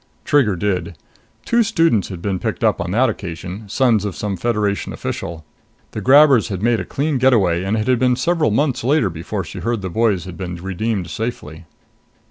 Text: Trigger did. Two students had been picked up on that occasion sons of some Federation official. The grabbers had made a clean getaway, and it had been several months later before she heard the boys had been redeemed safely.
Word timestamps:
Trigger 0.25 0.55
did. 0.55 0.97
Two 1.45 1.61
students 1.61 2.07
had 2.09 2.23
been 2.23 2.39
picked 2.39 2.63
up 2.63 2.81
on 2.81 2.89
that 2.89 3.07
occasion 3.07 3.69
sons 3.69 4.03
of 4.03 4.15
some 4.15 4.35
Federation 4.35 4.93
official. 4.93 5.45
The 5.91 6.01
grabbers 6.01 6.47
had 6.47 6.63
made 6.63 6.79
a 6.79 6.85
clean 6.85 7.19
getaway, 7.19 7.61
and 7.63 7.77
it 7.77 7.87
had 7.87 7.99
been 7.99 8.15
several 8.15 8.49
months 8.49 8.83
later 8.83 9.11
before 9.11 9.43
she 9.43 9.59
heard 9.59 9.83
the 9.83 9.91
boys 9.91 10.25
had 10.25 10.37
been 10.37 10.55
redeemed 10.55 11.11
safely. 11.11 11.65